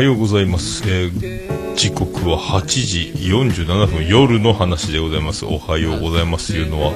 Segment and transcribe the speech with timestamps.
[0.00, 0.82] はようございます。
[0.86, 5.44] えー時刻は8時47分、夜の話でございます。
[5.44, 6.92] おはようございますというのは、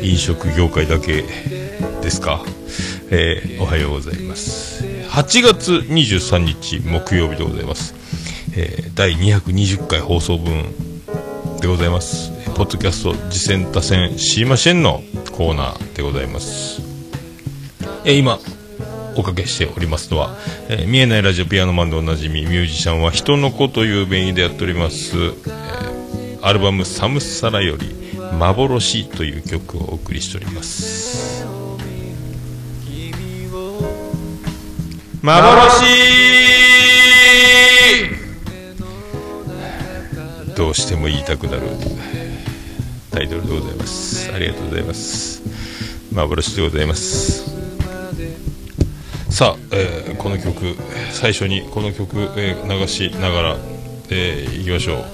[0.00, 1.24] 飲食業界だけ
[2.02, 2.44] ですか？
[3.10, 4.84] えーおはようございます。
[5.08, 7.96] 8月23日木曜日でございます。
[8.54, 10.66] えー第220回放送分
[11.60, 12.30] でございます。
[12.54, 15.02] ポッドキャスト次戦多戦シーマシェンの
[15.32, 16.80] コーナーでございます。
[18.04, 18.38] えー今、
[19.16, 20.36] おかけしておりますのは、
[20.68, 25.60] えー見えないラジオピアノマンでおなじみミュージシャンは人の子という便意でやっております、えー
[26.42, 27.94] アルバム「サムサラ」より
[28.38, 31.44] 「幻」という曲をお送りしております。
[35.22, 35.84] 幻！
[40.56, 41.62] どうしても言いたくなる。
[43.10, 44.32] タイトルでございます。
[44.32, 45.42] ありがとうございます。
[46.12, 47.49] 幻でございます。
[49.40, 50.76] さあ、えーこの曲
[51.12, 53.56] 最初にこの曲、えー流しながら、
[54.10, 55.04] えー、いきましょう。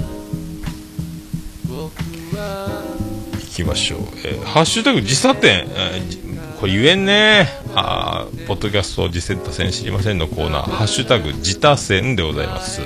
[3.40, 7.46] いきましょう、えーハッシュタグ時差点、えーこれ言えんね。
[7.76, 10.70] あポッドキャスト時セッタ戦知りませんのコーナー。
[10.72, 12.80] ハッシュタグ自他戦でございます。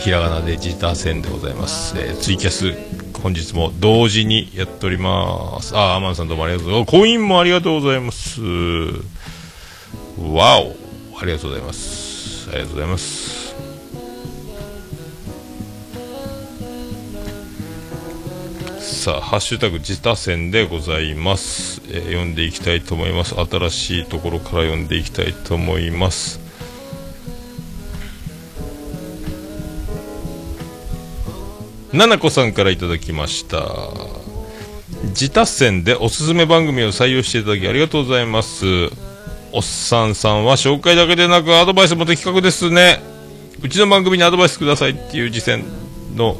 [0.00, 2.74] ひらがなで自他戦でございます、えーツイキャス
[3.22, 5.74] 本日も同時にやっております。
[5.74, 6.90] あーアマンさんどうもありがとうございます。
[6.90, 8.42] コインもありがとうございます。
[10.20, 10.76] わお
[11.18, 12.48] ありがとうございます。
[12.50, 13.40] ありがとうございます。
[18.80, 23.34] さあ、ハッシュタグ自他戦でございます、えー読んでいきたいと思います。
[23.34, 26.38] 新しいところから読んでいきたいと思います。
[31.92, 33.64] ななこさんからいただきました。
[35.08, 39.09] 自他戦でおすすめ番組を採用していただきありがとうございます。
[39.52, 43.00] おっさんさんは紹介だけでなくアドバイスも的確ですね。
[43.62, 45.64] うちの番組にアドバイスくださいっていう次戦
[46.14, 46.36] の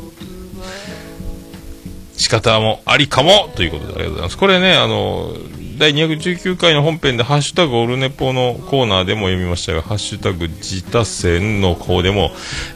[2.16, 4.38] 仕方もありかもということでありがとうございます。
[4.38, 5.32] これねあの
[5.78, 12.32] 第219回の本編で「ハッシュタグオルネポ」のコーナーでも読みましたが「ハッシュタグ自他戦」の方でも、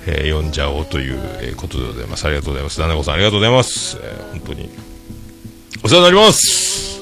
[0.06, 2.25] えー読んじゃおうという、えことでございます。
[2.25, 2.81] ありがとうございます。
[2.81, 4.71] 七子さんありがとうございます、えー本当に。
[5.83, 6.94] お世話になります。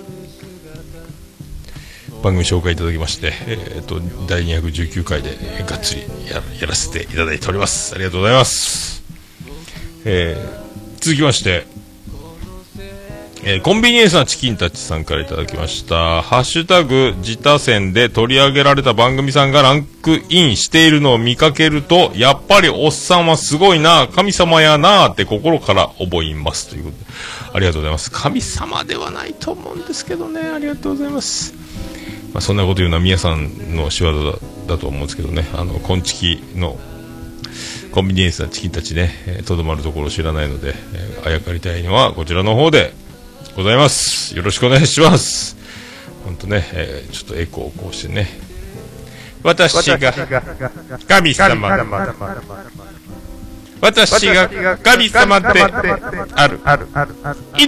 [2.22, 7.94] 番組紹介いただきまして、えー、と第219回で、がっつりややらせていただいております。
[7.94, 9.02] ありがとうございます、
[10.04, 10.62] えー
[11.02, 11.66] 続きまして、
[13.42, 16.22] えーコンビニエンスなチキンたちさんからいただきました。
[16.22, 26.68] ハッシュタグ自他戦で取り上げられた番組さんがランクインしているのを見かけるとやっぱりおっさんはすごいな神様やなって心から思います。
[26.68, 27.04] ということで
[27.54, 28.12] ありがとうございます。
[28.12, 30.40] 神様ではないと思うんですけどね。
[30.40, 31.52] ありがとうございます。
[32.32, 36.78] まあ、そんなこと言うのは宮さんの仕業だだと思うんですけどね、あの、コンチキの
[37.90, 40.74] コンビニエンスなチキンたちね、えとどまるところを知らないので、
[41.24, 42.94] あやかりたいのはこちらの方で
[43.54, 44.36] ございます。
[44.36, 45.56] よろしくお願いします。
[46.24, 48.28] 本当ね、えーちょっとエコーをこうしてね、
[49.42, 50.12] 私が
[51.06, 51.68] 神様。
[53.82, 54.48] 私が
[54.78, 56.60] 神様である。
[57.58, 57.66] 祈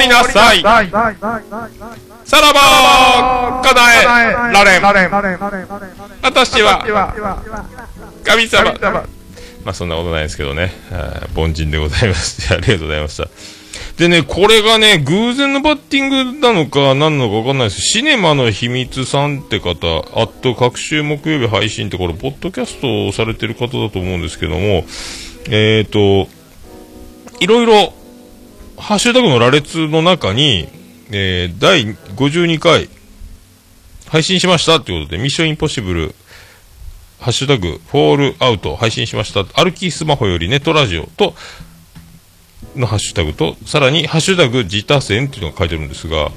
[0.00, 0.62] りなさい。
[0.62, 4.04] さらば叶え
[4.50, 4.82] られん。
[6.22, 6.80] 私は
[8.24, 8.72] 神様。
[9.62, 10.72] まあそんなことないですけどね。
[11.36, 12.40] 凡人でございます。
[12.54, 13.28] ありがとうございました。
[13.96, 24.84] でね、これがね、偶然のバッティングなのか何なのかわかんないですシネマの秘密さんって方、あと各週木曜日配信ってこれ、ポッドキャストをされてる方だと思うんですけども、
[25.48, 26.28] えっ、と、
[27.40, 27.94] いろいろ、
[28.76, 30.68] ハッシュタグの羅列の中に、
[31.10, 32.90] えー第52回、
[34.08, 36.14] 配信しましたってことで、ミッションインポッシブル、
[37.18, 39.44] ハッシュタグ、フォールアウト配信しました。
[39.44, 41.34] 歩きスマホよりネットラジオと、
[42.76, 46.30] のハッシュタグと、さらに、ハッシュタグ自他戦っていうのが書いてるんですが、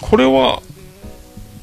[0.00, 0.62] これは、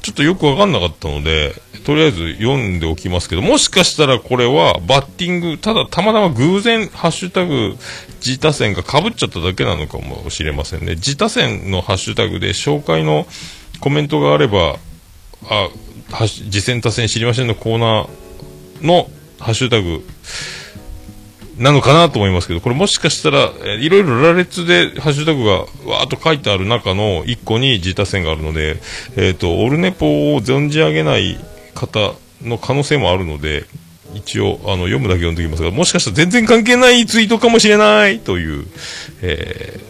[0.02, 1.54] ちょっとよくわかんなかったので、
[1.84, 7.76] とりあえず読んでおきますけど、もしかしたらこれはバッティング、ただたまたま偶然、ハッシュタグ、
[8.24, 10.94] 自他戦が被っちゃっただけなのかもしれませんね。
[10.94, 13.26] 自他戦のハッシュタグで紹介の
[13.80, 14.76] コメントがあれば、
[15.48, 15.68] あ、
[16.10, 19.08] はし次戦他戦知りませんのコーナーの
[19.40, 20.04] ハッシュタグ、
[21.58, 25.52] なのかなと思いますけど、これもしかしたら、えーいろいろ羅列でハッシュタグが
[25.92, 28.80] わーっと書いてある中の1個に自他線があるので、
[29.16, 31.38] えっ、と、オルネポを存じ上げない
[31.74, 33.64] 方の可能性もあるので、
[34.14, 38.66] 一応、あの、読むだけ読んでおきますが、もしかしたら全然関係ないツイートかもしれないという、
[39.22, 39.80] え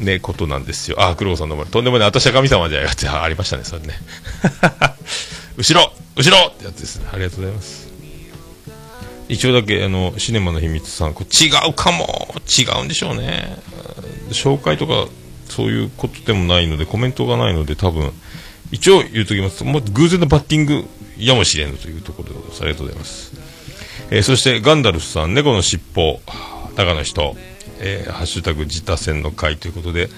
[0.00, 0.96] ー、ね、ことなんですよ。
[1.00, 3.94] あ、黒さんの前、とんでもない、私は神様じゃやってありましたね、それね。
[5.56, 7.06] 後ろ後ろってやつですね。
[7.12, 7.83] ありがとうございます。
[9.28, 13.56] 一応だけ、あの、シネマの秘密さん、こ違うかも違うんでしょうね。
[14.30, 15.06] 紹介とか、
[15.48, 18.12] そういうことでもないので、コメントがないので、多分、
[18.70, 20.84] 一応言うときますと、もう偶然のバッティング
[21.18, 22.62] やもしれんというところでございます。
[22.62, 23.32] ありがとうございます。
[24.10, 26.20] えーそして、ガンダルフさん、猫の尻尾、
[26.76, 27.36] 中の人、
[27.80, 30.08] えーハッシュタグ自他戦の会ということで、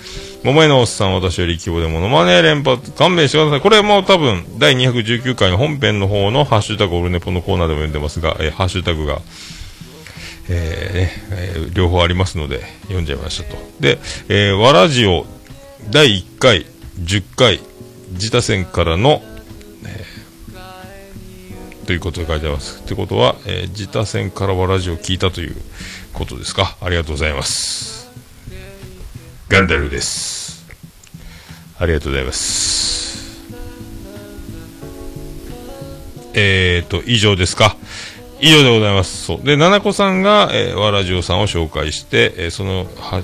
[0.45, 3.61] 桃江のおっさん、私より規模でモノマネ連発、勘弁してください。
[3.61, 9.21] これもう多分、第219回の本編の方のハッシュタグオルネポのコーナーでも読んでますが、えーハッシュタグが、
[10.49, 13.57] えーねえー両方ありますので、読んじゃいましたと。
[13.81, 13.99] で、
[14.29, 15.27] えー、わラジオ
[15.91, 16.67] 第1回、
[17.01, 17.61] 10回、
[18.13, 19.23] 自他戦からの、
[21.87, 22.83] ということで書いてあります。
[22.83, 25.57] ということは、えー、自他戦からはラジオを聞いたという
[26.17, 26.77] ことですか？
[26.81, 28.11] ありがとうございます。
[29.49, 30.67] ガンダルです。
[31.79, 33.07] ありがとうございます。
[36.35, 37.77] えーと、以上ですか？
[38.41, 39.25] 以上でございます。
[39.25, 39.43] そう。
[39.43, 43.23] で、ななこさんが、えー、わラジオさんを紹介して、えーその、は、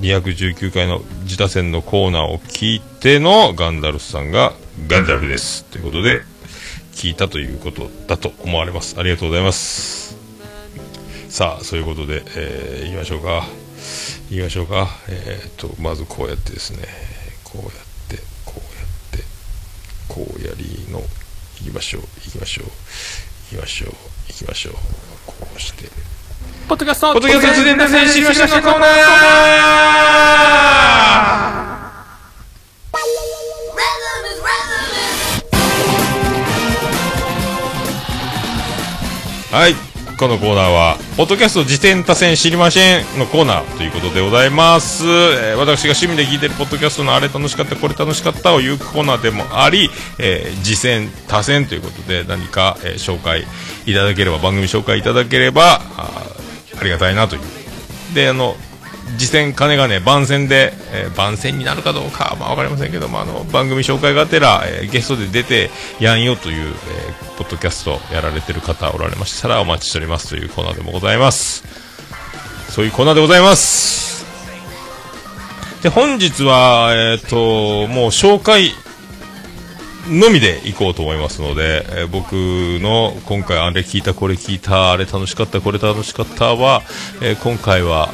[0.00, 4.52] 219回の自他戦のコーナーを聞いてのガンダルスさんが、
[4.86, 5.64] ガンダルです。
[5.64, 6.22] ということで、
[6.92, 8.96] 聞いたということだと思われます。
[8.98, 10.03] ありがとうございます。
[11.34, 13.42] さあ、そういうことで、えー、行きましょうか。
[14.30, 14.86] 行きましょうか。
[15.08, 16.86] えー、と、まずこうやってですね、
[17.42, 17.72] こうやっ
[18.08, 19.24] て、こうやって、
[20.06, 22.66] こうやりの、行きましょう、行きましょう、
[23.52, 23.94] 行きましょう、
[24.28, 24.74] 行きましょう。
[25.26, 25.90] こうして。
[26.68, 27.64] ポッドキャストポッドキャスト
[28.62, 39.93] コーナーはい。
[40.16, 45.04] このコーナーは、ポッドキャスト自転多戦知りませんのコーナーということでございます。
[45.04, 49.90] えー私が趣味で聞いてるポッドキャストのあれ楽しかった、これ楽しかったを言うコーナーでもあり、
[50.20, 53.44] えー、自戦多戦ということで何か、えー紹介
[53.86, 56.10] いただければ、番組紹介いただければ、あ
[56.80, 58.14] ありがたいなという。
[58.14, 58.56] で、あの、
[59.18, 71.64] 次戦金がね、番宣で、えー番宣になるかどうか、まあわかりませんけども、あの、番組紹介がてら、えーゲストで出てやんよという、えーポッドキャストやられてる方おられましたらお待ちしておりますというコーナーでもございます。
[72.70, 74.24] そういうコーナーでございます。
[75.82, 78.72] で、本日は、えっ、と、もう紹介
[80.08, 82.32] のみで行こうと思いますので、えー僕
[82.82, 86.82] の今回あれ聞いた、これ聞いた、あれ楽しかった、これ楽しかったは、
[87.20, 88.10] えー今回は、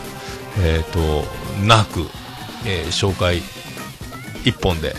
[0.58, 1.24] えっ、と、
[1.64, 2.00] なく、
[2.66, 3.42] えー紹介
[4.44, 4.94] 一本で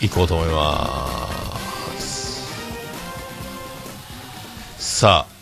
[0.00, 1.39] 行こうと思います。
[4.80, 5.32] さあ、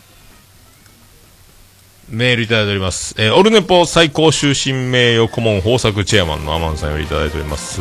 [2.09, 3.15] メールいただいております。
[3.19, 7.81] えーオルネポ最高終身名誉顧問豊作チェアマンのアマンさんよりいただいております。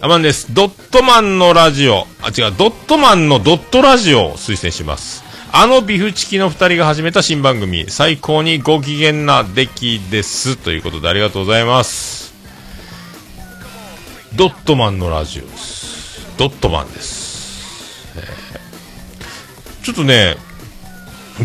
[0.00, 0.52] アマンです。
[0.52, 5.22] ドットマンのラジオ、あ、違う、ドットマンのドットラジオを推薦します。
[5.52, 10.56] あのビフチキの二人が始めた新番組、最高にご機嫌な出来です。
[10.56, 12.34] ということでありがとうございます。
[14.34, 16.26] ドットマンのラジオです。
[16.36, 17.15] ドットマンです。
[19.82, 20.36] ちょっとね、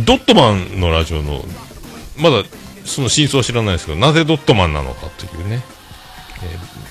[0.06, 1.46] ドットマンのラジオの、
[2.18, 2.44] まだ
[2.86, 5.64] その真相は知らないですけど、なぜドットマンなのかというね、
[6.44, 6.82] えー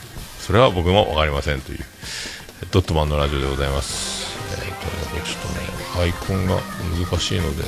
[0.50, 1.78] それは僕もわかりませんという、
[2.72, 4.36] ドットマンのラジオでございます。
[4.50, 6.56] えーと、ちょっとね、アイコンが
[7.08, 7.62] 難しいので、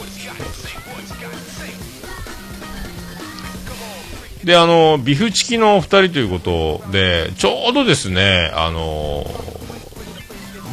[4.43, 9.25] で、あの、ビフチキのお二人ということで、ちょうどですね、あの、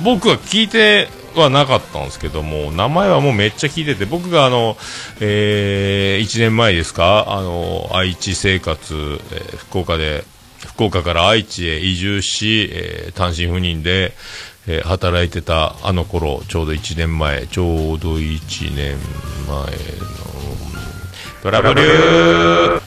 [0.04, 4.78] 僕は聞いてはなかったんですけども、名前はもうめっちゃ聞いてて、僕があの、
[5.20, 10.24] えー、1年前ですか、あの、愛知生活、えー福岡で、
[10.66, 14.14] 福岡から愛知へ移住し、えー単身赴任で、
[14.68, 18.98] えー働いてたあの頃、ちょうど1年前、ちょうど1年
[19.48, 19.70] 前の、
[21.42, 22.82] トラブル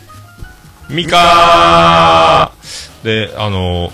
[0.90, 3.90] ミカーで、あの、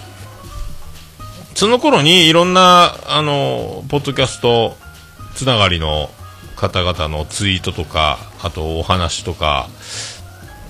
[1.59, 4.77] その頃にいろんな、あの、ポッドキャスト
[5.35, 6.09] つながりの
[6.55, 9.69] 方々のツイートとか、あとお話とか、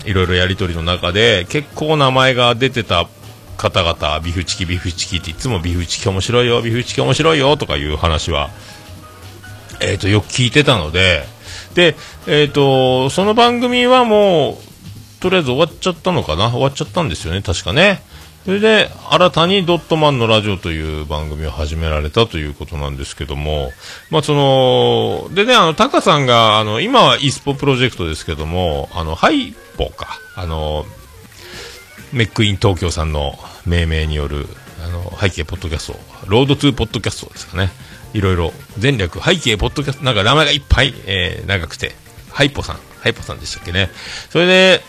[0.07, 3.07] いろいろやりとりの中で、結構名前が出てた
[3.59, 8.49] 方々、ビフチキビフチキっていつもビフチキ面白いよ、ビフチキ面白いよとかいう話は、
[9.83, 11.26] えっ、と、よく聞いてたので、
[11.75, 16.49] で、えっ、と、その番組はもう、とりあえず終わっちゃったのかな？
[16.49, 18.00] 終わっちゃったんですよね、確かね。
[18.45, 23.73] それで、新たにドットマンのラジオという番組を始められたということなんですけども、
[24.11, 30.87] まあ、その、でね、あの、タカさんが、あの、今はイスポプロジェクトですけども、あの、ハイポか、あの、
[32.12, 34.47] メックイン東京さんの命名による、
[34.83, 37.71] あの、背景ポッドキャスト、ロードトゥーポッドキャストですかね。
[38.14, 41.95] いろいろ、前略、背景ポッドキャスト、なんか名前がいっぱい、えー、長くて、
[42.30, 43.90] ハイポさん、ハイポさんでしたっけね。
[44.30, 44.83] それで、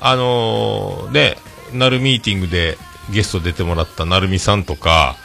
[0.00, 1.38] あのー、で、
[1.74, 2.78] なるミーティングで
[3.10, 5.16] ゲスト出てもらったなるみさんとか、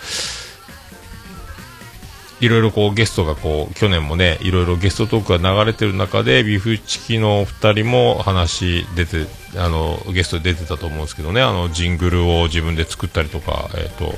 [2.41, 9.27] いろいろこうゲストがこう、去年もね、いろいろゲストトークが流れてる中で、ビーフチキのお二人も話出て、
[9.57, 14.15] あの、ゲストで出てたと思うんですけどね、あの、ジングルを自分で作ったりとか、えっ、ー、と、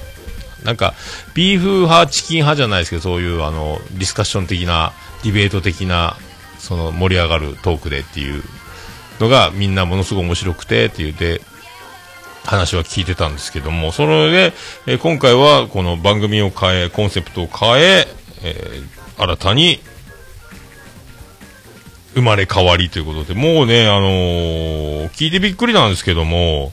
[0.64, 0.94] なんか、
[1.34, 6.16] ビーフ派、チキン派じゃないですけど、そういう、あの、ディスカッション的な、ディベート的な、
[6.60, 8.44] その、盛り上がるトークでっていう
[9.20, 11.42] のが、みんなものすごい面白くて、って言って、
[12.46, 14.54] 話は聞いてたんですけども、それで、
[14.88, 18.08] えー、今回はこの番組を変え、コンセプトを変え、
[18.44, 19.80] えー、新たに
[22.16, 26.72] 生まれ変わりということで、もうね、あのー、聞いてびっくりなんですけども、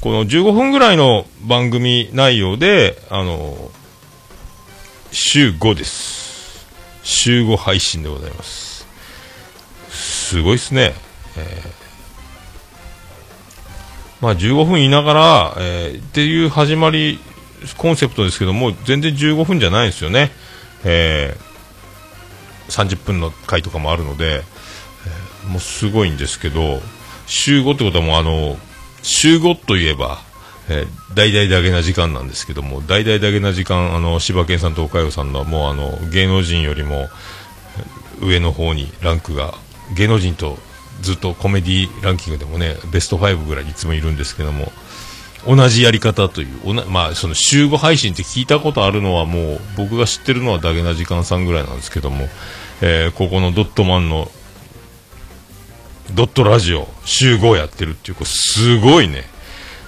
[0.00, 3.70] この15分ぐらいの番組内容で、あのー、
[5.12, 6.66] 週5です。
[7.02, 8.86] 週5配信でございます。
[9.88, 10.94] すごいっすね。
[11.36, 11.77] えー
[14.20, 17.20] まあ、15分いながら、えー、っていう始まり、
[17.76, 20.30] コンセプトですけども、全然15分じゃないんですよね。
[20.84, 26.80] えー、30分の回とかもあるので、えー、もうすごいんですけど、
[27.26, 28.56] 週5ってことはもうあの、
[29.02, 30.20] 週5といえば、
[30.68, 37.08] えー、大々だけな時間なんですけども、大々だけな時間、あの、柴犬さんと岡代さんのもうあの、芸能人よりも
[38.20, 39.54] 上の方にランクが、
[39.96, 40.58] 芸能人と
[41.00, 44.72] ずっとコメディランキングでもねベスト5ぐらいいつもいるんですけども
[45.46, 52.26] 同じやり方というおな、まあ、その週5配信って聞いたことあるのはもう僕が知ってるのはダゲな時間さんぐらいなんですけども、
[52.82, 54.28] えー、ここのドットマンの
[56.14, 59.24] ドットラジオ週5やってるっていうこれすごいね。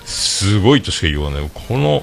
[0.04, 1.50] すごいとしか言わない。
[1.68, 2.02] この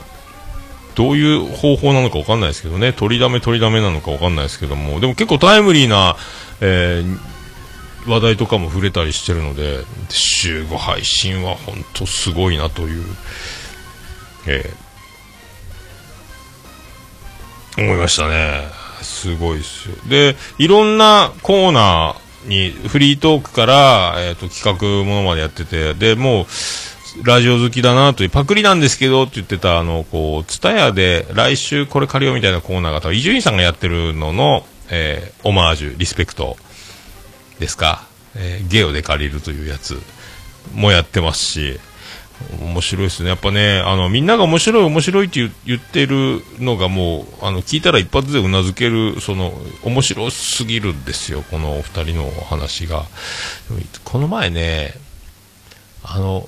[0.95, 2.93] どういう方法なのか分かんないですけどね。
[2.93, 4.99] 取りだめ取りだめなのか分かんないですけども。
[4.99, 6.15] でも結構タイムリーな、
[6.61, 7.36] えー
[8.07, 13.03] 話題とかも触れたりしてるので、週5配信は本当すごいなという、
[14.47, 18.63] えー、思いましたね。
[19.01, 19.95] すごいですよ。
[20.07, 26.47] で、いろんなコーナーに、フリートークから、え、ー、と、企画ものまでやってて、で、もう、
[27.23, 36.57] ラジオ好きだなという、パクリなんですけどって言ってた、あの、こう、ツタヤで来週これ借りようみたいなコーナーが、伊集院さんがやってるのの、えー、オマージュ、リスペクト
[37.59, 39.99] ですか、えー、ゲオで借りるというやつ
[40.73, 41.79] もやってますし、
[42.61, 43.29] 面白いですね。
[43.29, 53.05] やっぱね、あの、みんなが面白い面白いって言ってるのがもう、あの、聞いたら一発でうなずける、その、面白すぎるんですよ、このお二人の話が。
[54.03, 54.93] この前ね、
[56.03, 56.47] あの、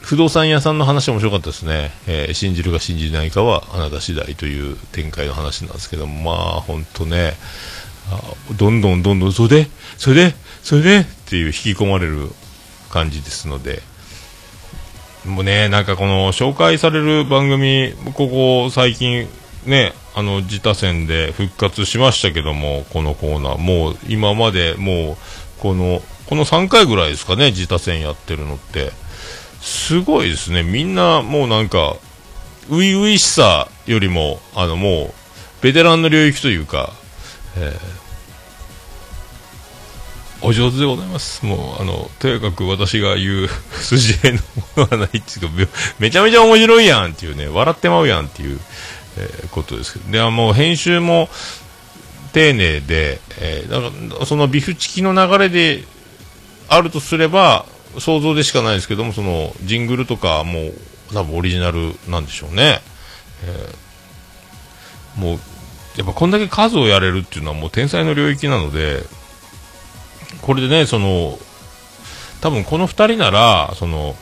[0.00, 1.90] 不動産屋さんの話面白かったですね。
[2.06, 7.34] えー、信じるか信じないかはあなた次第という展開の話なんですけども、まあ、本当ね、
[8.56, 12.30] どんどんどんどん、それで、それで、それでっていう引き込まれる
[12.90, 13.82] 感じですので、
[15.24, 19.28] もうね、なんかこの紹介される番組、ここ最近
[19.66, 25.16] ね、あの、自他戦で復活しましたけども、このコーナー、もう今までもう、
[25.60, 28.92] この、この3回ぐらいですかね、自他戦やってるのって。
[29.60, 30.62] すごいですね。
[30.62, 31.96] みんなもうなんか、
[32.68, 36.92] 初々しさよりも、あのもう、ベテランの領域というか、
[37.56, 41.44] えー、お上手でございます。
[41.46, 44.38] もう、あの、とにかく私が言う筋合いの
[44.76, 48.60] ものはないっていうか、めちゃめちゃ面白いやんっていうね、笑ってまうやんっていう、
[49.18, 51.28] えー、ことですけど、では、もう編集も
[52.32, 55.84] 丁寧で、えー、だからそのビフチキの流れで
[56.68, 57.66] あるとすれば、
[57.98, 60.72] 想像でしかないですけども、その、ジングルとかも
[61.12, 62.80] 多分オリジナルなんでしょうね。
[63.44, 65.40] えー、もう、
[65.96, 69.04] やっぱこんだけ数をやれるっていうのはもう天才の領域なので、
[70.42, 71.38] これでね、その、
[72.40, 74.16] 多分この2人なら、その、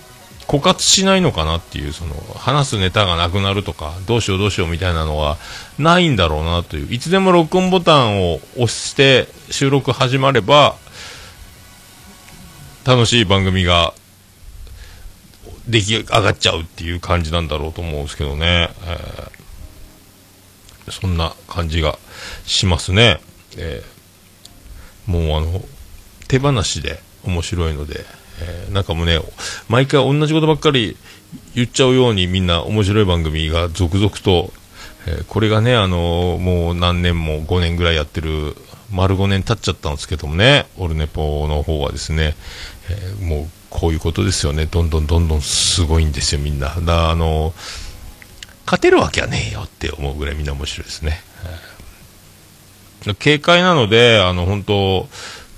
[0.47, 5.39] 枯渇しないのかなっていう、その、話すネタがなくなるとか、どうしようどうしようみたいなのは
[5.79, 10.77] ないんだろうなという、いつでも録音ボタンを押して収録始まれば、
[12.85, 13.95] 楽しい番組が
[15.69, 18.71] 出来上がっちゃうっていう感じなんだろうと思うんですけどね。
[18.85, 19.42] えー
[20.91, 21.99] そんな感じが
[22.47, 23.21] しますね。
[23.57, 25.63] えー、もうあの、
[26.29, 28.05] 手放しで、面白いので、
[28.41, 29.21] えーなんかもうね、
[29.69, 30.97] 毎回同じことばっかり
[31.55, 34.53] 言っちゃうようにみんな面白い番組が続々と、
[35.07, 38.57] えーこれがね、あのーもう何年も5年ぐらいやってる、
[38.91, 42.35] 丸5年経っちゃったんですけどもね、オルネポの方はですね、
[42.91, 46.75] えーもうこういうことですよね、どんどんどんどんすごいんですよ、みんな。
[46.81, 47.92] だあのー
[48.65, 51.21] 勝てるわけはねえよって思うぐらいみんな面白いですね。
[53.21, 55.09] 軽快なので、あの、本当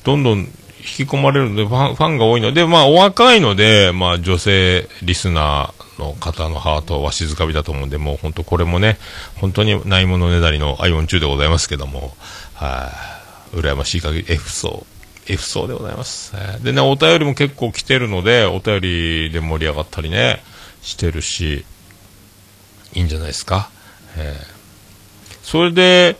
[0.04, 0.48] どんどん引
[0.84, 8.98] き込まれるので、ファンファンが多いので、まあ、お若いので、まあ、女性リスナーの方のハートは静かびだと思うんで、もう本当これもね、
[9.36, 12.16] 本当にないものねだりのアイオン中でございますけども、
[12.54, 12.92] は
[13.54, 14.86] い、羨ましい限り F 層、
[15.26, 16.32] F 層でございます。
[16.62, 20.42] でね、お便りも結構来てるので、お便りで盛り上がったりね、
[20.82, 21.64] してるし、
[22.94, 23.70] いいんじゃないですか？
[24.16, 24.54] えー
[25.42, 26.16] それで、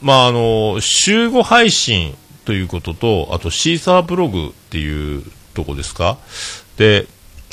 [0.00, 6.16] まあ、あの、週5配信ということと、あとシーサーブログっていうとこですか？
[6.78, 7.06] で、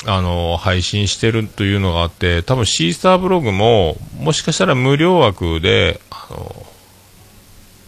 [0.06, 6.66] あの、配信してるというのがあって、多分シーサーブログも、もしかしたら無料枠で、あの、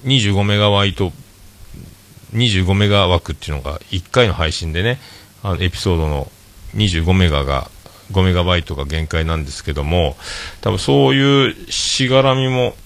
[0.05, 1.13] 25メガバイト、
[2.35, 5.01] 25メガ枠っていうのが1回の配信でね、
[5.43, 6.31] あのエピソードの
[6.75, 7.71] 25メガが、
[8.13, 10.17] 5メガバイトが限界なんですけども、
[10.61, 12.77] 多分そういうしがらみも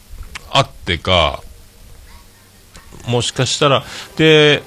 [0.50, 1.42] あってか、
[3.06, 3.84] もしかしたら、
[4.16, 4.62] で、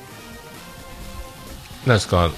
[1.85, 2.31] なんですか、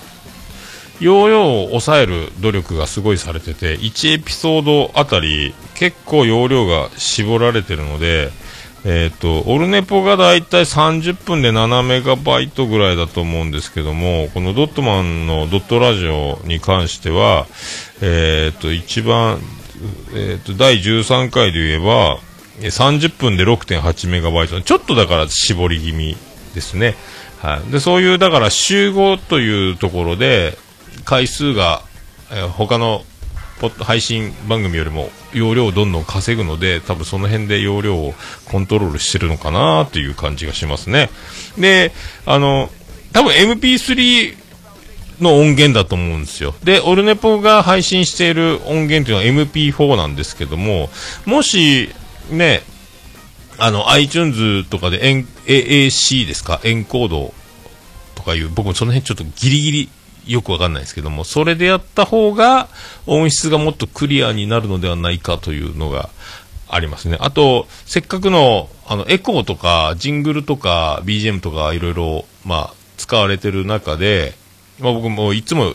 [1.00, 8.32] 容量を抑える努力がすごいされてて、1エピソードあたり結構容量が絞られてるので、
[8.90, 17.48] えっ、と、オルネポがだいたい30分で7メガバイトぐらいだと思うんですけども、このドットマンのドットラジオに関しては、
[18.02, 19.40] えっ、と、一番、
[20.16, 22.20] えっ、と、第13回で言えば、
[22.62, 24.62] 30分で6.8メガバイト。
[24.62, 26.16] ちょっとだから絞り気味
[26.56, 26.96] ですね。
[27.42, 27.70] はい。
[27.70, 30.58] で、そういう、だから集合というところで、
[31.04, 31.82] 回数が、
[32.32, 33.04] えー他の
[33.80, 38.14] 配信番組よりも容量をどんどん稼ぐので、多分その辺で容量を
[38.46, 41.10] コントロールしてるのかなという感じがしますね。
[41.58, 41.92] で、
[42.26, 42.70] あの、
[43.14, 44.36] 多分 MP3
[45.22, 46.54] の音源だと思うんですよ。
[46.64, 50.90] で、オルネポが配信している音源というのは MP4 なんですけども、
[51.26, 51.90] もし、
[52.30, 52.62] ね、
[53.58, 55.02] あの、iTunes とかで
[55.48, 56.62] AAC ですか？
[56.64, 57.34] エンコード
[58.14, 59.90] とかいう、僕もその辺ちょっとギリギリ
[60.28, 62.68] よくわかんないですけども、それでやった方が
[63.06, 66.10] 音質がもっとクリアになるのではないかというのが
[66.70, 67.18] ありますね。
[67.20, 74.34] あと、せっかくの、あの、エコーとか、ジングルとか、BGM とか、いろいろ、まあ、使われてる中で、
[74.80, 75.74] まあ僕もいつも、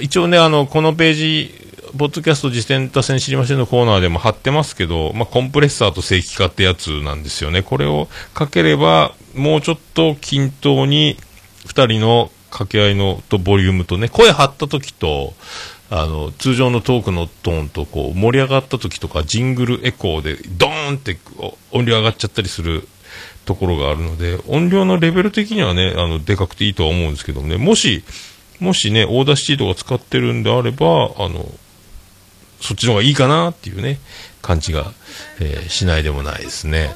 [0.00, 1.54] 一応ね、あの、このページ、
[1.98, 7.62] ポッドキャスト実践多戦知りませんのコーナーでも貼ってますけど、まあ、コンプレッサーと正規化ってやつなんですよね。
[7.62, 11.16] これをかければ、もうちょっと均等に、
[11.66, 15.34] 二人の掛け合いのとボリュームとね、声張った時と、
[15.90, 21.18] あの、通常のトークのトーンとこう、盛り上がった時とか、ジングルエコーで、ドーンって
[21.72, 22.86] 音量上がっちゃったりする
[23.44, 28.04] ところがあるので、音量のレベル的にはね、あの、でかくていいとは思うんですけどもね、もし、
[28.60, 30.86] もしね、 Audacity とか使ってるんであれば、
[31.18, 31.50] あの、
[32.60, 33.98] そっちの方がいいかなっていうね、
[34.42, 34.92] 感じが、
[35.40, 36.94] えーしないでもないですね。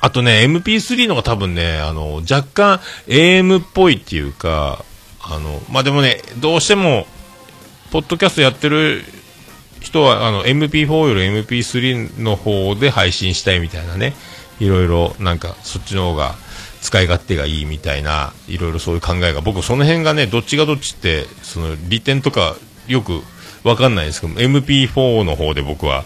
[0.00, 4.84] あとね、MP3 のが多分ね、あの、若干 AM っぽいっていうか、
[5.22, 7.06] あの、まあ、でもね、どうしても、
[7.90, 9.04] ポッドキャストやってる
[9.80, 14.14] 人は、あの、MP4 より MP3 の方で配信したいみたいなね、
[14.58, 16.34] いろいろ、なんか、そっちの方が
[16.80, 22.56] 使い勝手がいいみたいな、いろいろそういう考えが、僕その辺がね、どっちがどっちって、その利点とか、
[22.88, 23.22] よく
[23.64, 26.04] わかんないですけど、MP4 の方で僕は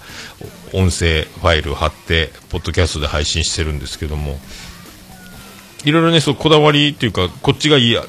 [0.73, 4.39] 音声ファイル貼って、ポッドキャストで配信してるんですけども、
[5.85, 8.03] いろいろね、そう、こだわりっていうか、こっちがいいや、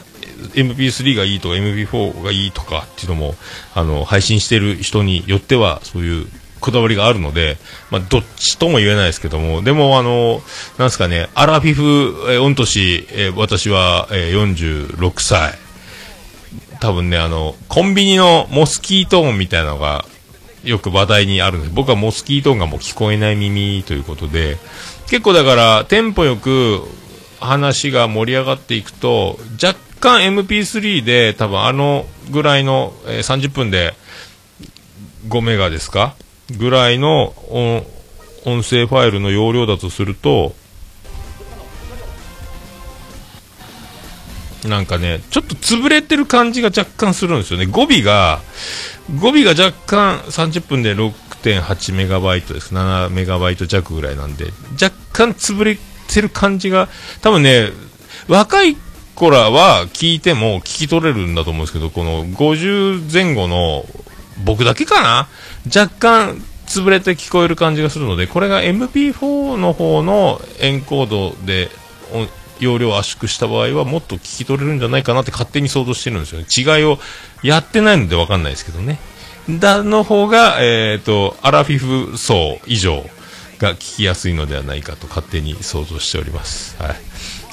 [0.54, 3.36] MP3 がいいとか MP4 がいいとかっていうのも、
[3.74, 6.28] あの、配信してる人によっては、そういう
[6.60, 7.58] こだわりがあるので、
[7.92, 10.42] まあ、どっちとも言えないですけども、でも、あの、
[10.78, 15.65] なんですかね、アラフィフ、えー御年、えー私は、えー46歳。
[16.80, 20.06] 多分ね、あの、コンビニのモスキート音みたいなのが、
[20.64, 21.74] よく話題にあるんです。
[21.74, 24.58] 僕はモスキート音がもう聞こえない耳ということで、
[25.08, 26.82] 結構だから、テンポよく
[27.40, 33.94] 話が盛り上がっていくと、若干 MP3 で多分あのぐらいの、えー30分で
[35.28, 36.16] 5メガですか
[36.58, 37.34] ぐらいの
[38.46, 40.54] 音声ファイルの容量だとすると、
[44.68, 47.66] なんかね、ちょっと潰れてる感じが若干するんですよね。
[47.66, 48.42] 語尾が、
[49.20, 52.74] 語尾が若干30分で6.8メガバイトです。
[52.74, 54.46] 7メガバイト弱ぐらいなんで、
[54.82, 56.90] 若干潰れてる感じが、
[57.22, 57.70] 多分ね、
[58.28, 58.76] 若い
[59.14, 63.86] 子らは聞いても聞き取れるんだと思うんですけど、この50前後の
[64.44, 65.28] 僕だけかな？
[65.68, 71.70] 若干潰れて聞こえる感じがするので、これが MP4 の方のエンコードで
[72.60, 76.48] 容量を圧縮した場合はもっと聞き取れるんじゃないかなって勝手に想像してるんですよね。
[76.56, 77.00] 違いを
[77.44, 79.00] やってないのでわかんないですけどね。
[79.50, 83.04] だの方が、えっ、ー、と、アラフィフ層以上
[83.60, 86.82] が聞きやすいのではないかと勝手に想像しております。
[86.82, 86.96] はい。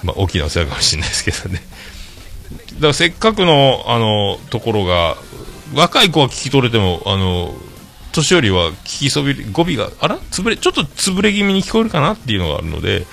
[0.05, 1.63] まあ、大きなお世話かもしれないですけどね。
[2.75, 5.17] だからせっかくの、あの、ところが、
[5.75, 7.55] 若い子は聞き取れても、あの、
[8.13, 10.19] 年寄りは聞きそびれ、語尾が、あら？
[10.31, 13.07] 潰れ、ちょっと潰れ気味に聞こえるかなっていうのがあるので、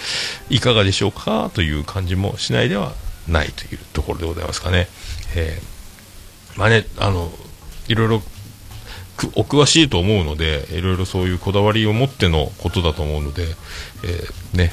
[0.49, 2.93] いかがでしょうかという感じもしないでは
[3.27, 4.87] ないというところでございますかね。
[5.35, 7.31] えー、まあね、あの、
[7.87, 8.21] いろいろ
[9.35, 13.47] お詳しいと思うので、いろいろそういうこだわりを持ってのことだと思うので、
[14.03, 14.71] えー、ね、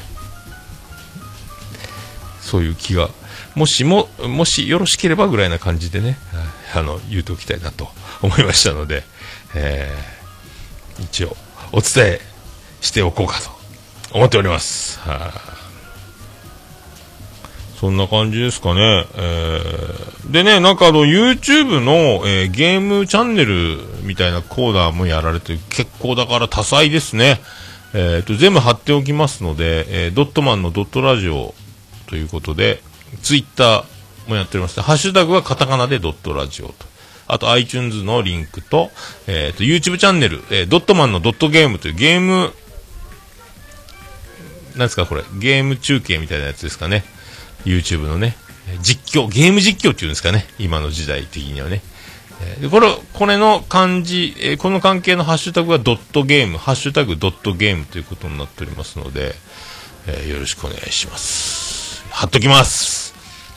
[2.40, 3.10] そういう気が、
[3.54, 6.18] もしも、もしよろしければぐらいな感じでね、
[6.74, 7.88] あの、言うておきたいなと
[8.22, 9.02] 思いましたので、
[9.54, 10.15] えー、
[11.00, 11.36] 一応、
[11.72, 12.20] お伝え
[12.80, 13.50] しておこうかと
[14.16, 14.98] 思っております。
[15.00, 15.56] はあ
[17.76, 19.06] そんな感じですかね。
[19.16, 27.38] えー、でね、なんかあの、YouTube の、えー、ゲームチャンネルみたいなコーナーもやられて、結構だから多彩ですね。
[27.92, 31.54] えっ、ー、と、全部貼っておきますので、えー、ドットマンのドットラジオ
[32.08, 32.80] ということで、
[33.22, 33.84] Twitter
[34.26, 36.74] もやっておりまして、ハッシュタグはカタカナでドットラジオと。
[37.28, 38.90] あと iTunes のリンクと、
[39.26, 42.52] えっ、ー、と、YouTube チャンネル、えー、ドットマンのドットゲームというゲーム、
[44.76, 47.04] なんですかこれ、ゲーム中継みたいなやつですかね。
[47.64, 48.36] YouTube のね、
[48.80, 51.82] 実況、ゲーム実況っていうんですかね、今の時代的にはね。
[52.42, 59.34] えー、これ、これの漢字、えー、この関係のハッシュタグはドットゲーム、ハッシュタグドットゲームということになっておりますので、
[60.06, 62.04] えー、よろしくお願いします。
[62.10, 63.05] 貼っときます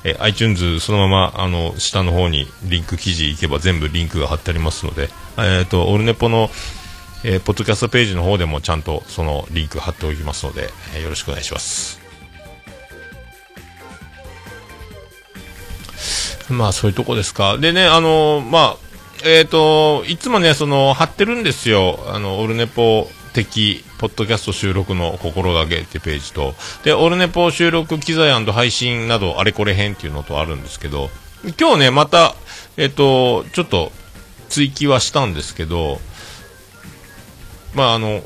[0.04, 6.50] えー、iTunes そのまま、あの、下の方にリンク記事行けば全部リンクが貼ってありますので、えっ、と、オルネポの、
[7.24, 12.00] えー、ポッドキャストページの方でもちゃんとそのリンク貼っておきますので、えー、よろしくお願いします。
[16.50, 17.58] まあそういうとこですか。
[17.58, 18.78] でね、あのまあ、
[19.26, 22.00] えっ、ー、と、いつもね、その、貼ってるんですよ。
[22.08, 23.10] あの、オルネポ
[23.44, 31.10] 的、ポッドキャスト収録の心がけってページと、で、オルネポ収録機材配信など、あれこれ編っていうのとあるんですけど、
[31.60, 32.36] 今日ね、また、
[32.78, 33.92] えっ、と、ちょっと、
[34.50, 36.02] 追記はしたんですけど、
[37.74, 38.24] まあ、あの、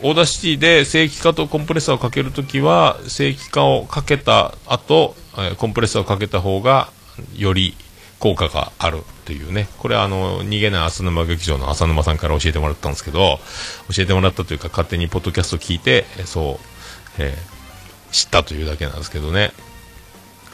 [0.00, 6.90] Audacity で正規化とコンプレッサーをかけるときは、正規化をかけた後、えコンプレッサーをかけた方が、
[7.36, 7.74] より
[8.18, 13.38] 効果があるというね、これはあの、逃げない浅沼劇場の浅沼さんから教えてもらったんですけど、
[13.94, 16.64] 教えてもらったというか、勝手にポッドキャスト聞いて、そう、
[17.18, 19.52] えー、知ったというだけなんですけどね。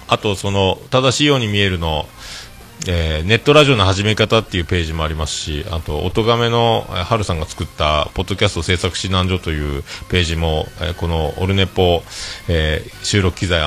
[0.08, 2.06] あと、その、正しいように見えるの、
[2.86, 12.02] えー、ネットラジオの始め方っていうページもありますし、あと、音亀の、えー、春さんが作った、ポッドキャスト制作指南所というページも、えー、このオルネポ、
[12.48, 13.62] えー、収録機材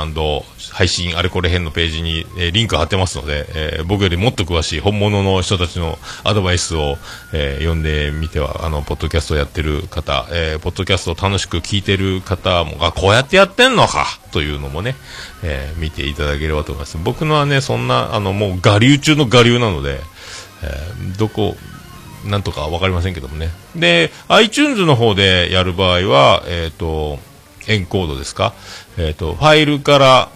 [0.78, 6.98] 配信あれこれ編のページに、えー、リンク貼ってますので、えー、僕よりもっと詳しい本物の人たちのアドバイスを、
[7.34, 14.06] えー、読んでみては、あの、ポッドキャストをやってる方、えー、ポッドキャストを楽しく聞いてる方も、あ、こうやってやってんのか。
[14.38, 14.96] というのもね、
[15.42, 17.00] えー、見ていただければと思います。
[17.04, 20.00] 僕のはね、そんな、あの、もう我流中の我流なので、
[20.62, 21.56] えー、どこ、
[22.24, 23.50] なんとかわかりませんけどもね。
[23.76, 27.18] で、iTunes の方でやる場合は、えっ、ー、と、
[27.68, 28.54] エンコードですか？
[28.98, 30.30] えっ、ー、と、ファイルから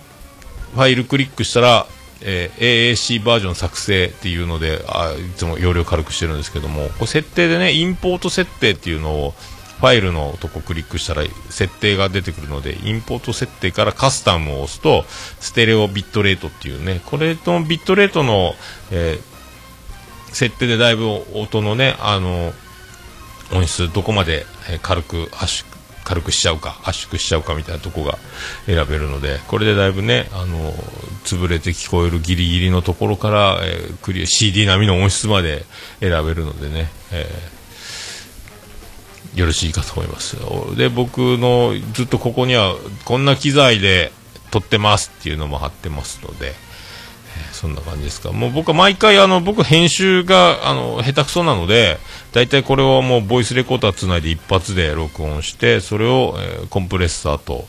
[0.73, 1.85] ファイルクリックしたら、
[2.21, 9.33] えー、AAC バージョン作成っていうのであいつも容量軽くしてるんですけどもこれ設定でねインポート設定っていうのを
[9.81, 18.53] ファイルのとこクリックしたら設定が出てくるのでインポート設定からカスタムを押すとステレオビットレートっていうねこれとビットレートの、
[18.91, 19.21] えー、
[20.35, 22.53] 設定でだいぶ音のねあの
[23.53, 24.45] 音質どこまで
[24.83, 25.71] 軽く圧縮
[26.03, 28.17] 軽くしちゃうか圧縮しちゃうかみたいなとこが
[28.65, 30.71] 選べるのでこれでだいぶねあの
[31.23, 35.63] 潰れて聞こえるギリギリのところから、えー、クリア CD 並みの音質まで
[35.99, 37.60] 選べるのでね、えー、
[39.35, 40.37] よろしいかと思います
[40.75, 44.11] で僕のずっとここにはこんな機材で
[44.51, 46.53] 撮ってますっていうのも貼ってますので
[47.61, 48.31] そんな感じですか。
[48.31, 51.99] もう僕は毎回、あの、僕編集が、あの、下手くそなので、
[52.33, 57.67] 大体これをもうボイスレコーダーつないで一発で録音して、それを、えー、コンプレッサーと、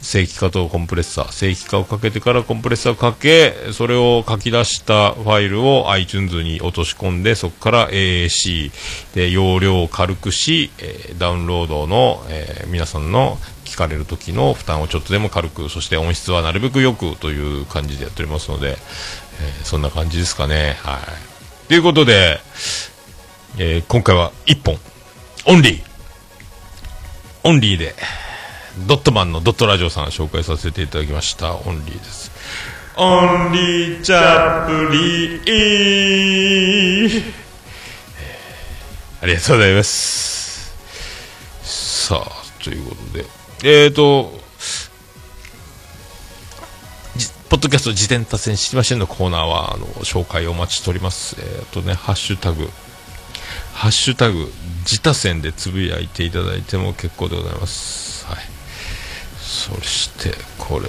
[0.00, 8.70] 正規化とコンプレッサー、正規化をかけてからコンプレッサーをかけ、それを書き出したファイルを iTunes に落とし込んで、そこから AAC
[9.14, 20.76] で容量を軽くし、え、ダウンロードの、えー、皆さんの聞かれる時の負担をちょっとでも軽く、そして音質はなるべく良くという感じでやっておりますので、えーそんな感じですかね。
[20.82, 21.68] はい。
[21.68, 22.40] ということで、
[23.58, 24.78] えー今回は1本、
[25.46, 25.82] オンリー、
[27.42, 27.94] オンリーで、
[28.86, 31.56] ドットマンのドットラジオさん紹介させていただきました。
[31.56, 32.30] オンリーです。
[32.96, 37.22] オンリーチャプリー。
[39.20, 40.74] ありがとうございます。
[41.62, 43.24] さあ、ということで。
[43.64, 44.38] えーと、
[47.48, 51.36] ポッドキャスト自転達成知りませんのコーナーは、あの、紹介お待ちしております。
[51.40, 52.70] えー、あとね、ハッシュタグ、
[53.74, 58.26] ハッシュタグ、自他線でつぶやいていただいても結構でございます。
[58.26, 58.57] はい。
[59.48, 60.88] そして、これを、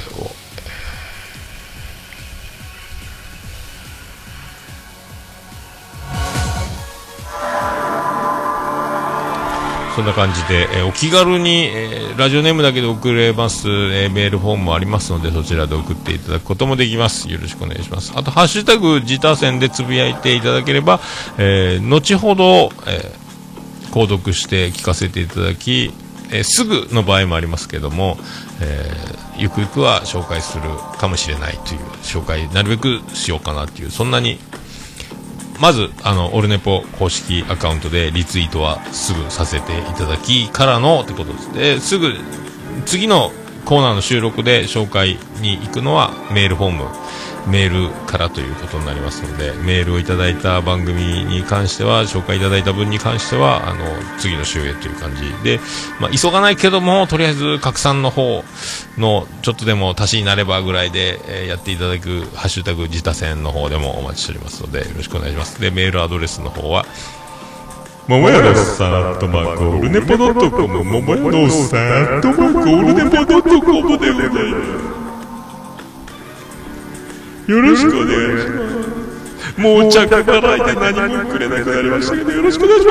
[9.95, 17.30] そんな感じで、えーお気軽に、えーラジオネームだけで送れます、えーメールフォームもありますので、そちらで送っていただくこともできます。
[17.32, 18.12] よろしくお願いします。
[18.13, 21.00] あと、ハッシュタグ自他線でつぶやいていただければ、
[21.38, 23.10] え後ほど、え
[23.91, 25.93] 購読して聞かせていただき、
[26.31, 28.17] えーすぐの場合もありますけども、
[28.61, 30.63] えーゆくゆくは紹介する
[30.97, 34.37] かもしれないという、紹介なるべくしようかなっていう、そんなに
[35.59, 41.53] まず、あの、オルネポ公式アカウントでリツイートはすぐさせていただきからのってことです。
[41.53, 42.15] で、すぐ、
[42.85, 43.31] 次の
[43.65, 46.85] コーナーの収録で紹介に行くのはメールフォーム、
[47.47, 53.86] メールからということになりますので、メールをいただいた番組に関しては、紹介いただいた分に関しては、あの、
[54.19, 55.60] 次の週へという感じで、
[55.99, 58.43] まあ、急がないけども、とりあえず拡散の方
[58.97, 65.60] の、ちょっとでも足しになればぐらいで、えーやっていただく、ハッシュタグ自他戦の方でもお待ちしておりますので、よろしくお願いします。
[65.60, 66.86] で、メールアドレスの方は、
[68.08, 75.09] ももやのさん、アットマー、ルネポドットコム、ももやのさん、アットマー、ルネポドットコムでございます。
[77.49, 79.59] よろしくお願いします。
[79.59, 82.85] もう着払いで何もくれなくなりましたけど、よろしくお願いし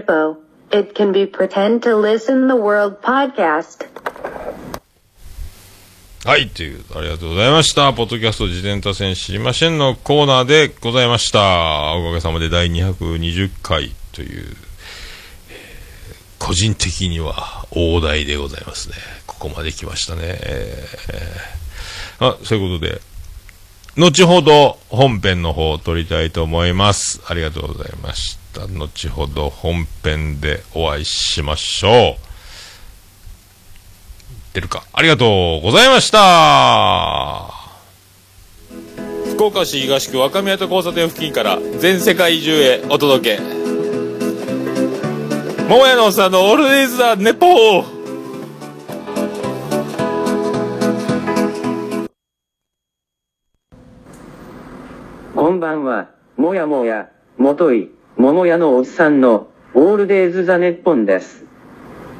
[0.00, 0.36] Nippo.
[0.70, 3.86] It can be pretend to listen the world podcast.
[6.24, 7.92] はい、という、ありがとうございました。
[7.92, 11.94] ポッドキャスト自転車戦知りませんのコーナーでございました。
[11.94, 14.44] おかげさまで第220回という、
[15.50, 15.70] えー
[16.38, 18.94] 個人的には大台でございますね。
[19.26, 20.22] ここまで来ましたね。
[20.22, 23.00] えーあ、そういうことで、
[23.96, 27.20] 後ほど本編の方を撮りたいと思います。
[27.26, 28.66] ありがとうございましたた。
[28.66, 32.30] 後ほど本編でお会いしましょう。
[34.52, 34.84] 出るか。
[34.92, 37.54] ありがとうございました。
[39.34, 43.42] 福岡市東区若宮と交差点付近から全世界中へお届け。
[45.68, 48.00] 桃屋のおっさんのオールディーズ・ザ・ネポー
[55.34, 57.08] こんばんは、もやもや、
[57.38, 61.44] もとい、桃屋のおっさんの、オールデイズ・ザ・ネッポンです。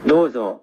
[0.07, 0.60] どうぞ。